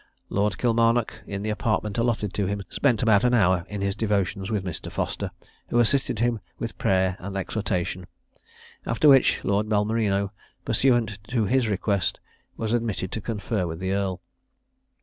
Lord 0.29 0.57
Kilmarnock, 0.57 1.21
in 1.27 1.43
the 1.43 1.51
apartment 1.51 1.99
allotted 1.99 2.33
to 2.33 2.47
him, 2.47 2.63
spent 2.69 3.03
about 3.03 3.23
an 3.23 3.35
hour 3.35 3.65
in 3.69 3.81
his 3.81 3.95
devotions 3.95 4.49
with 4.49 4.65
Mr. 4.65 4.91
Foster, 4.91 5.29
who 5.67 5.77
assisted 5.77 6.17
him 6.17 6.39
with 6.57 6.79
prayer 6.79 7.17
and 7.19 7.37
exhortation. 7.37 8.07
After 8.87 9.07
which, 9.07 9.43
Lord 9.43 9.69
Balmerino, 9.69 10.31
pursuant 10.65 11.19
to 11.27 11.45
his 11.45 11.67
request, 11.67 12.19
was 12.57 12.73
admitted 12.73 13.11
to 13.11 13.21
confer 13.21 13.67
with 13.67 13.77
the 13.77 13.91
earl. 13.93 14.21